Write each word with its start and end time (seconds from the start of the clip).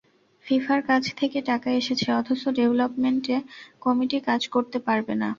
ফিফার 0.45 0.79
কাছ 0.89 1.03
থেকে 1.19 1.39
টাকা 1.49 1.69
এসেছে 1.79 2.07
অথচ 2.19 2.41
ডেভেলপমেন্ট 2.57 3.25
কমিটি 3.81 4.17
কাজ 4.27 4.41
করতে 4.53 4.77
পারবে 4.87 5.13
না। 5.15 5.27